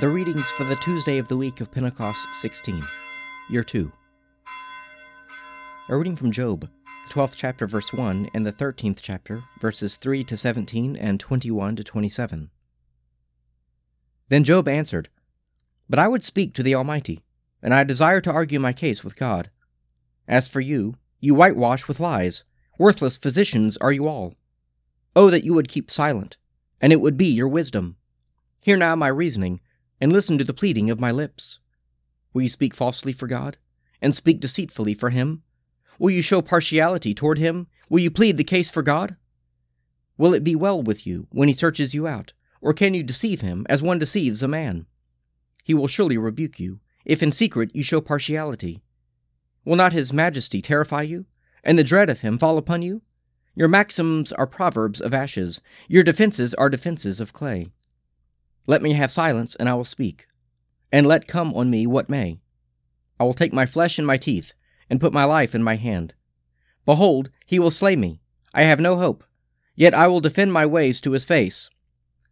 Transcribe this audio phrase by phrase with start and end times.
[0.00, 2.86] The readings for the Tuesday of the week of Pentecost 16,
[3.48, 3.90] Year 2.
[5.88, 6.68] A reading from Job,
[7.06, 11.76] the 12th chapter, verse 1, and the 13th chapter, verses 3 to 17 and 21
[11.76, 12.50] to 27.
[14.28, 15.08] Then Job answered,
[15.88, 17.22] But I would speak to the Almighty,
[17.62, 19.48] and I desire to argue my case with God.
[20.28, 22.44] As for you, you whitewash with lies.
[22.78, 24.34] Worthless physicians are you all.
[25.14, 26.36] Oh, that you would keep silent,
[26.82, 27.96] and it would be your wisdom.
[28.60, 29.60] Hear now my reasoning,
[30.00, 31.58] and listen to the pleading of my lips.
[32.32, 33.58] Will you speak falsely for God,
[34.02, 35.42] and speak deceitfully for him?
[35.98, 37.66] Will you show partiality toward him?
[37.88, 39.16] Will you plead the case for God?
[40.18, 43.40] Will it be well with you when he searches you out, or can you deceive
[43.40, 44.86] him as one deceives a man?
[45.64, 48.82] He will surely rebuke you, if in secret you show partiality.
[49.64, 51.26] Will not his majesty terrify you,
[51.64, 53.02] and the dread of him fall upon you?
[53.54, 57.68] Your maxims are proverbs of ashes, your defenses are defenses of clay.
[58.66, 60.26] Let me have silence, and I will speak,
[60.92, 62.40] and let come on me what may.
[63.18, 64.54] I will take my flesh in my teeth,
[64.90, 66.14] and put my life in my hand.
[66.84, 68.20] Behold, he will slay me.
[68.54, 69.24] I have no hope.
[69.74, 71.70] Yet I will defend my ways to his face.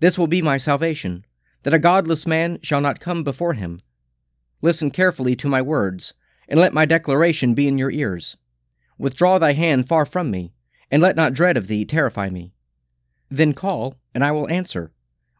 [0.00, 1.24] This will be my salvation,
[1.62, 3.80] that a godless man shall not come before him.
[4.62, 6.14] Listen carefully to my words,
[6.48, 8.36] and let my declaration be in your ears.
[8.98, 10.52] Withdraw thy hand far from me
[10.90, 12.52] and let not dread of thee terrify me.
[13.30, 14.92] Then call, and I will answer,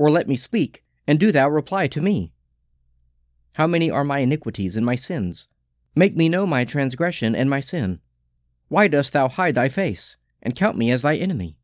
[0.00, 2.32] or let me speak, and do thou reply to me.
[3.52, 5.46] How many are my iniquities and my sins?
[5.94, 8.00] Make me know my transgression and my sin.
[8.68, 11.58] Why dost thou hide thy face, and count me as thy enemy?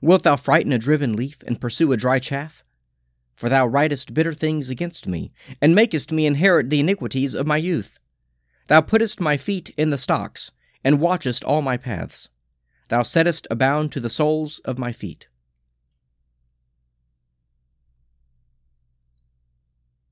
[0.00, 2.62] Wilt thou frighten a driven leaf, and pursue a dry chaff?
[3.34, 7.56] For thou writest bitter things against me, and makest me inherit the iniquities of my
[7.56, 7.98] youth.
[8.68, 10.52] Thou puttest my feet in the stocks,
[10.84, 12.30] and watchest all my paths.
[12.86, 15.26] Thou settest a bound to the soles of my feet.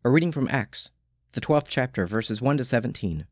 [0.05, 0.93] A reading from Acts,
[1.33, 3.27] the 12th chapter, verses 1 to 17.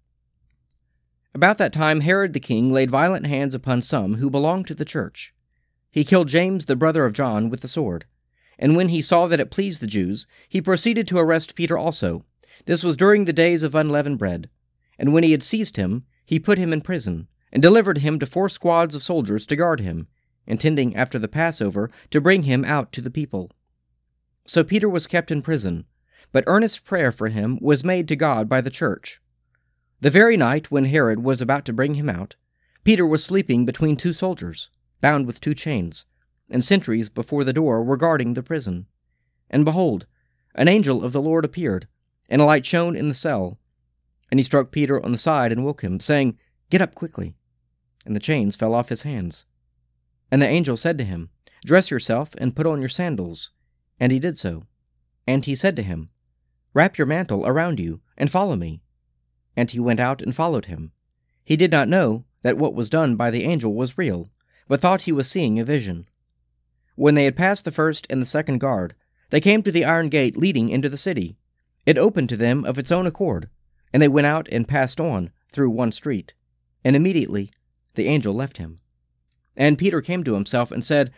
[1.33, 4.85] About that time, Herod the king laid violent hands upon some who belonged to the
[4.85, 5.33] church.
[5.93, 8.07] He killed James, the brother of John, with the sword.
[8.59, 12.25] And when he saw that it pleased the Jews, he proceeded to arrest Peter also.
[12.65, 14.51] This was during the days of unleavened bread.
[14.99, 18.27] And when he had seized him, he put him in prison and delivered him to
[18.27, 20.09] four squads of soldiers to guard him,
[20.49, 23.53] intending after the Passover to bring him out to the people.
[24.49, 25.87] So Peter was kept in prison,
[26.33, 29.21] but earnest prayer for him was made to God by the church.
[30.01, 32.37] The very night when Herod was about to bring him out,
[32.85, 36.05] Peter was sleeping between two soldiers, bound with two chains,
[36.51, 38.87] and sentries before the door were guarding the prison.
[39.51, 40.07] And behold,
[40.55, 41.89] an angel of the Lord appeared,
[42.29, 43.59] and a light shone in the cell.
[44.31, 46.39] And he struck Peter on the side and woke him, saying,
[46.71, 47.35] Get up quickly.
[48.05, 49.47] And the chains fell off his hands.
[50.31, 51.31] And the angel said to him,
[51.65, 53.51] Dress yourself and put on your sandals.
[53.99, 54.65] And he did so.
[55.27, 56.09] And he said to him,
[56.75, 58.83] Wrap your mantle around you, and follow me.
[59.57, 60.93] And he went out and followed him.
[61.45, 64.31] He did not know that what was done by the angel was real,
[64.69, 66.07] but thought he was seeing a vision.
[66.95, 68.95] When they had passed the first and the second guard,
[69.31, 71.37] they came to the iron gate leading into the city.
[71.85, 73.49] It opened to them of its own accord,
[73.93, 76.35] and they went out and passed on through one street
[76.87, 77.51] and immediately
[77.95, 78.79] the angel left him.
[79.57, 81.11] And Peter came to himself and said,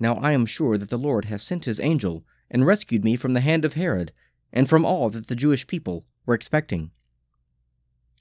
[0.00, 3.32] Now I am sure that the Lord has sent his angel and rescued me from
[3.32, 4.12] the hand of Herod
[4.52, 6.92] and from all that the Jewish people were expecting.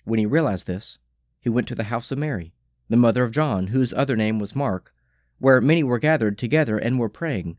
[0.05, 0.97] When he realized this,
[1.39, 2.53] he went to the house of Mary,
[2.89, 4.93] the mother of John, whose other name was Mark,
[5.37, 7.57] where many were gathered together and were praying.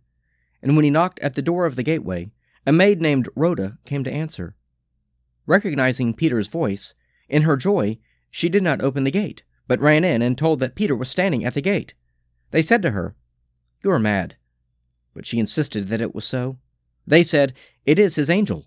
[0.62, 2.30] And when he knocked at the door of the gateway,
[2.66, 4.54] a maid named Rhoda came to answer.
[5.46, 6.94] Recognizing Peter's voice,
[7.28, 7.98] in her joy,
[8.30, 11.44] she did not open the gate, but ran in and told that Peter was standing
[11.44, 11.94] at the gate.
[12.50, 13.14] They said to her,
[13.82, 14.36] You are mad.
[15.14, 16.58] But she insisted that it was so.
[17.06, 17.52] They said,
[17.84, 18.66] It is his angel.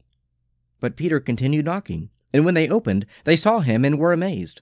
[0.79, 4.61] But Peter continued knocking, and when they opened, they saw him and were amazed.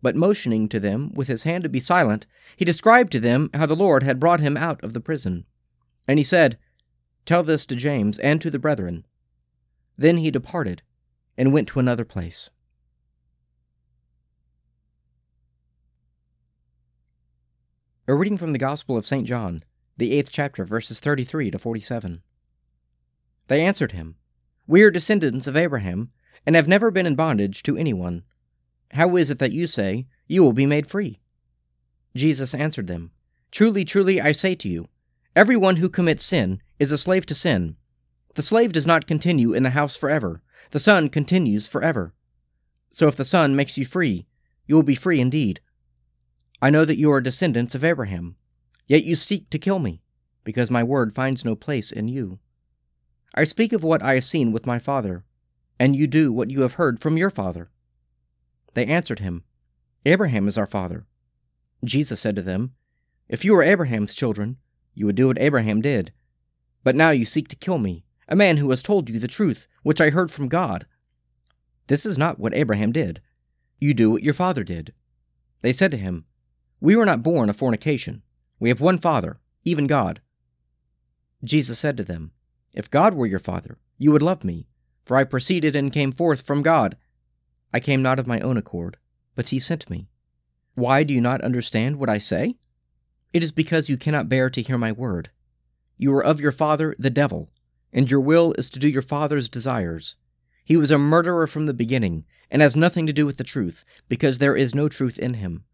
[0.00, 2.26] But motioning to them with his hand to be silent,
[2.56, 5.44] he described to them how the Lord had brought him out of the prison.
[6.08, 6.58] And he said,
[7.24, 9.06] Tell this to James and to the brethren.
[9.96, 10.82] Then he departed
[11.38, 12.50] and went to another place.
[18.08, 19.26] A reading from the Gospel of St.
[19.26, 19.62] John,
[19.96, 22.22] the eighth chapter, verses 33 to 47.
[23.48, 24.16] They answered him,
[24.66, 26.10] We are descendants of Abraham,
[26.46, 28.24] and have never been in bondage to anyone.
[28.92, 31.20] How is it that you say, You will be made free?
[32.14, 33.12] Jesus answered them,
[33.50, 34.88] Truly, truly, I say to you,
[35.34, 37.76] everyone who commits sin is a slave to sin.
[38.34, 42.14] The slave does not continue in the house forever, the son continues forever.
[42.90, 44.26] So if the son makes you free,
[44.66, 45.60] you will be free indeed.
[46.60, 48.36] I know that you are descendants of Abraham,
[48.86, 50.02] yet you seek to kill me,
[50.44, 52.38] because my word finds no place in you.
[53.34, 55.24] I speak of what I have seen with my father,
[55.78, 57.70] and you do what you have heard from your father.
[58.74, 59.44] They answered him,
[60.04, 61.06] Abraham is our father.
[61.84, 62.74] Jesus said to them,
[63.28, 64.58] If you were Abraham's children,
[64.94, 66.12] you would do what Abraham did.
[66.84, 69.66] But now you seek to kill me, a man who has told you the truth,
[69.82, 70.86] which I heard from God.
[71.86, 73.20] This is not what Abraham did.
[73.80, 74.92] You do what your father did.
[75.62, 76.24] They said to him,
[76.80, 78.22] We were not born of fornication.
[78.60, 80.20] We have one Father, even God.
[81.42, 82.32] Jesus said to them,
[82.74, 84.66] If God were your Father, you would love me,
[85.04, 86.96] for I proceeded and came forth from God.
[87.72, 88.96] I came not of my own accord,
[89.34, 90.08] but he sent me.
[90.74, 92.56] Why do you not understand what I say?
[93.32, 95.30] It is because you cannot bear to hear my word.
[95.98, 97.50] You are of your father, the devil,
[97.92, 100.16] and your will is to do your father's desires.
[100.64, 103.84] He was a murderer from the beginning, and has nothing to do with the truth,
[104.08, 105.64] because there is no truth in him.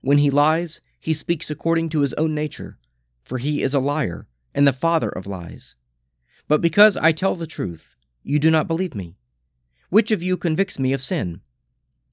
[0.00, 2.78] When he lies, he speaks according to his own nature,
[3.24, 5.76] for he is a liar, and the father of lies.
[6.52, 9.16] But because I tell the truth, you do not believe me.
[9.88, 11.40] Which of you convicts me of sin?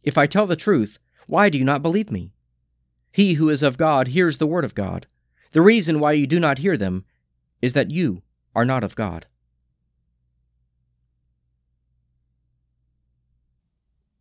[0.02, 0.98] If I tell the truth,
[1.28, 2.32] why do you not believe me?
[3.12, 5.08] He who is of God hears the word of God.
[5.52, 7.04] The reason why you do not hear them
[7.62, 8.24] is that you
[8.56, 9.26] are not of God.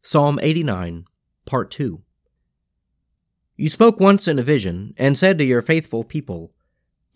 [0.03, 1.05] Psalm 89,
[1.47, 2.03] Part 2
[3.57, 6.53] You spoke once in a vision, and said to your faithful people,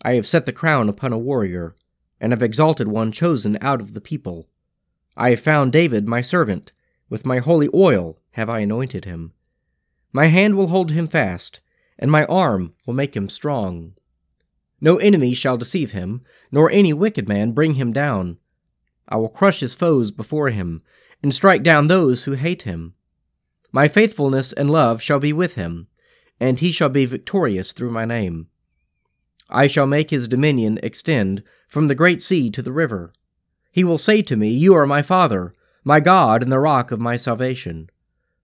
[0.01, 1.75] I have set the crown upon a warrior,
[2.23, 4.47] and have exalted one chosen out of the people.
[5.17, 6.71] I have found David my servant,
[7.09, 9.33] with my holy oil have I anointed him.
[10.13, 11.59] My hand will hold him fast,
[11.99, 13.95] and my arm will make him strong.
[14.79, 18.37] No enemy shall deceive him, nor any wicked man bring him down.
[19.09, 20.81] I will crush his foes before him,
[21.21, 22.93] and strike down those who hate him.
[23.73, 25.87] My faithfulness and love shall be with him,
[26.39, 28.47] and he shall be victorious through my name.
[29.49, 31.43] I shall make his dominion extend
[31.73, 33.11] from the great sea to the river.
[33.71, 36.99] He will say to me, You are my Father, my God, and the rock of
[36.99, 37.89] my salvation.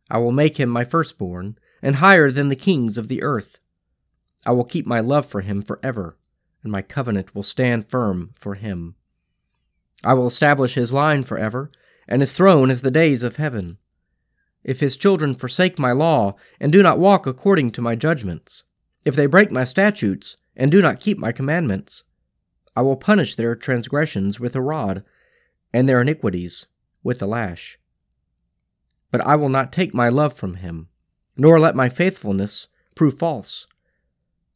[0.09, 3.59] I will make him my firstborn, and higher than the kings of the earth.
[4.47, 6.17] I will keep my love for him forever,
[6.63, 8.95] and my covenant will stand firm for him.
[10.03, 11.69] I will establish his line forever,
[12.07, 13.77] and his throne as the days of heaven.
[14.63, 18.63] If his children forsake my law, and do not walk according to my judgments,
[19.05, 22.05] if they break my statutes, and do not keep my commandments,
[22.75, 25.03] I will punish their transgressions with a rod,
[25.73, 26.67] and their iniquities
[27.03, 27.79] with a lash.
[29.11, 30.87] But I will not take my love from him,
[31.35, 33.67] nor let my faithfulness prove false.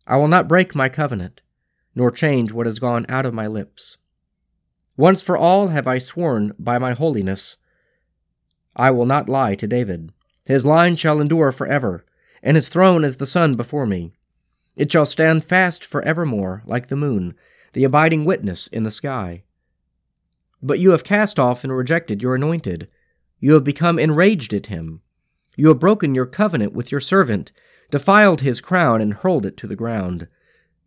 [0.06, 1.42] I will not break my covenant,
[1.96, 3.98] nor change what has gone out of my lips.
[4.98, 7.58] Once for all have I sworn by my holiness.
[8.76, 10.12] I will not lie to David.
[10.46, 12.06] His line shall endure for ever,
[12.44, 14.12] and his throne as the sun before me.
[14.76, 17.36] It shall stand fast for evermore, like the moon,
[17.74, 19.44] the abiding witness in the sky.
[20.62, 22.88] But you have cast off and rejected your anointed.
[23.40, 25.02] You have become enraged at him.
[25.56, 27.52] You have broken your covenant with your servant,
[27.92, 30.28] defiled his crown, and hurled it to the ground.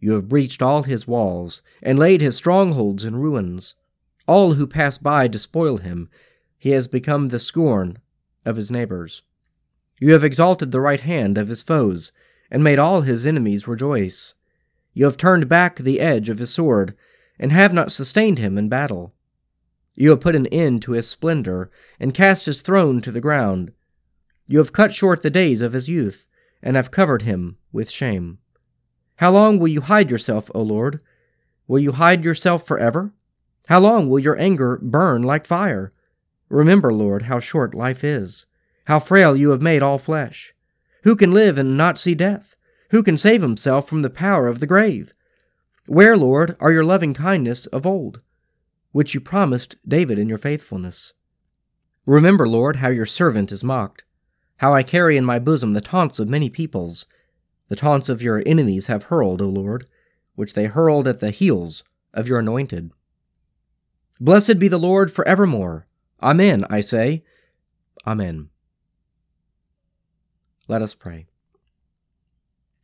[0.01, 3.75] You have breached all his walls, and laid his strongholds in ruins.
[4.27, 6.09] All who pass by despoil him.
[6.59, 7.99] He has become the scorn
[8.45, 9.23] of his neighbors.
[10.01, 12.13] You have exalted the right hand of his foes,
[12.51, 14.35] and made all his enemies rejoice.
[14.97, 16.97] You have turned back the edge of his sword,
[17.39, 19.13] and have not sustained him in battle.
[19.95, 23.73] You have put an end to his splendor, and cast his throne to the ground.
[24.47, 26.27] You have cut short the days of his youth,
[26.63, 28.39] and have covered him with shame.
[29.17, 31.01] How long will you hide yourself, O Lord?
[31.69, 33.13] Will you hide yourself forever?
[33.69, 35.93] How long will your anger burn like fire?
[36.49, 38.47] Remember, Lord, how short life is,
[38.87, 40.55] how frail you have made all flesh.
[41.03, 42.57] Who can live and not see death?
[42.91, 45.13] Who can save himself from the power of the grave?
[45.87, 48.21] Where, Lord, are your loving kindness of old,
[48.93, 51.13] which you promised David in your faithfulness?
[52.07, 54.05] Remember, Lord, how your servant is mocked,
[54.59, 57.07] how I carry in my bosom the taunts of many peoples.
[57.69, 59.89] The taunts of your enemies have hurled, O Lord,
[60.37, 61.83] which they hurled at the heels
[62.15, 62.93] of your anointed.
[64.21, 65.87] Blessed be the Lord for evermore.
[66.23, 67.25] Amen, I say.
[68.07, 68.49] Amen.
[70.69, 71.27] Let us pray.